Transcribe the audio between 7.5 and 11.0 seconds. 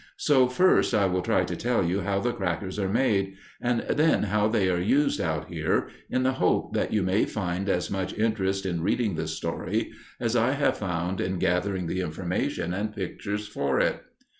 as much interest in reading the story as I have